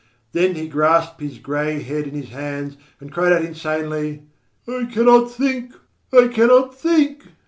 [0.31, 4.23] Then he grasped his grey head in his hands and cried out insanely:
[4.67, 5.75] "I cannot think!
[6.11, 7.21] I cannot think!"